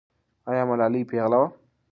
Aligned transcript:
آیا 0.49 0.63
ملالۍ 0.69 1.01
پېغله 1.09 1.37
وه؟ 1.41 1.47